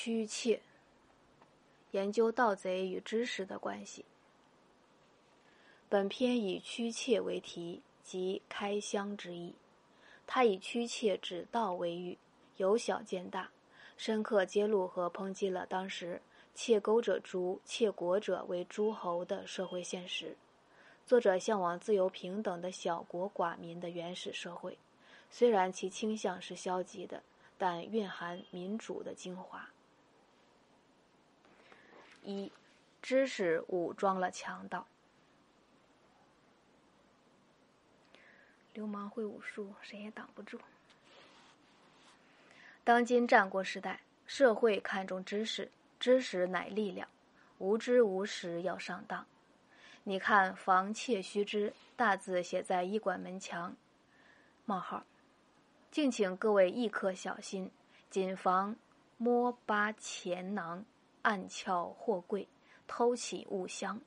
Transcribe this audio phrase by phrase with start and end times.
[0.00, 0.60] 驱窃，
[1.90, 4.04] 研究盗贼与知识的关系。
[5.88, 9.56] 本篇以驱窃为题，即开箱之意。
[10.24, 12.16] 他以驱窃指盗为喻，
[12.58, 13.50] 由小见大，
[13.96, 16.22] 深刻揭露和抨击了当时
[16.54, 20.36] 窃钩者诛、窃国者为诸侯的社会现实。
[21.08, 24.78] 作者向往自由平等的小国寡民的原始社会，
[25.28, 27.20] 虽然其倾向是消极的，
[27.58, 29.68] 但蕴含民主的精华。
[32.28, 32.52] 一，
[33.00, 34.86] 知识武装了强盗。
[38.74, 40.60] 流氓会武术，谁也挡不住。
[42.84, 47.08] 当今战国时代，社会看重知识，知识乃力量，
[47.56, 49.24] 无知无识要上当。
[50.04, 53.74] 你看“防窃须知”大字写在医馆门墙，
[54.66, 55.02] 冒号，
[55.90, 57.70] 敬请各位医客小心，
[58.10, 58.76] 谨防
[59.16, 60.84] 摸扒钱囊、
[61.22, 62.48] 暗撬货柜、
[62.86, 64.00] 偷起物箱，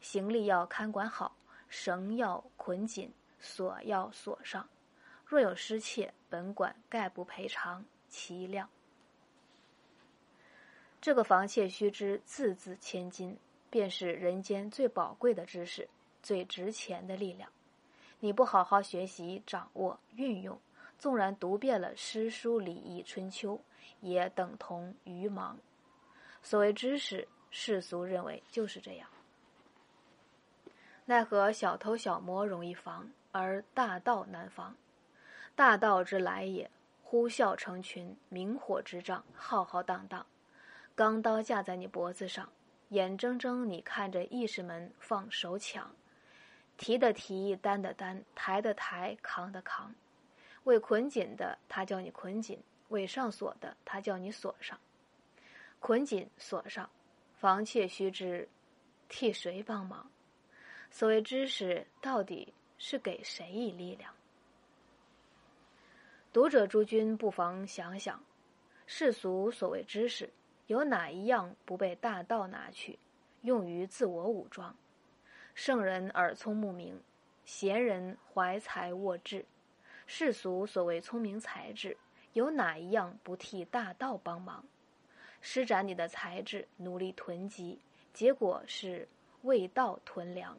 [0.00, 1.36] 行李要看管好，
[1.68, 3.12] 绳要捆紧。
[3.46, 4.66] 锁要锁上，
[5.26, 7.84] 若有失窃，本馆概不赔偿。
[8.08, 8.70] 其量，
[10.98, 13.36] 这个防窃须知，字字千金，
[13.68, 15.86] 便是人间最宝贵的知识，
[16.22, 17.50] 最值钱的力量。
[18.20, 20.58] 你不好好学习、掌握、运用，
[20.98, 23.60] 纵然读遍了诗书礼义春秋，
[24.00, 25.54] 也等同愚盲。
[26.44, 29.08] 所谓知识，世俗认为就是这样。
[31.06, 33.10] 奈何小偷小摸容易防？
[33.32, 34.76] 而大道难防，
[35.56, 36.70] 大道之来也，
[37.02, 40.24] 呼啸成群，明火之仗，浩浩荡荡，
[40.94, 42.48] 钢刀架在你脖子上，
[42.90, 45.90] 眼睁睁你看着义士们放手抢，
[46.76, 49.92] 提的提，担的担，抬的抬，扛的扛，
[50.64, 54.78] 为捆紧的他叫你捆紧，为上锁的他叫你锁上，
[55.86, 56.88] 捆紧锁上，
[57.34, 58.48] 房窃须知，
[59.06, 60.10] 替谁帮忙？
[60.90, 62.54] 所谓知识，到底？
[62.78, 64.10] 是给谁以力量？
[66.32, 68.18] 读者诸君不妨想想，
[68.86, 70.32] 世俗所谓知识，
[70.68, 72.98] 有哪一样不被大道拿去，
[73.42, 74.74] 用于自我武装？
[75.54, 76.98] 圣人耳聪目明，
[77.44, 79.44] 贤人怀才握智，
[80.06, 81.94] 世俗所谓聪明才智，
[82.32, 84.64] 有哪一样不替大道帮忙？
[85.46, 87.78] 施展你的才智，努力囤积，
[88.14, 89.06] 结果是
[89.42, 90.56] 为道囤粮；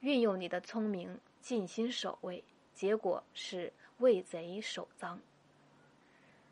[0.00, 1.20] 运用你的聪明。
[1.42, 2.42] 尽心守卫，
[2.74, 5.20] 结果是为贼守赃。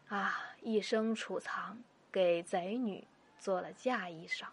[0.08, 3.04] 啊，一生储藏，给贼女
[3.38, 4.46] 做了嫁衣裳。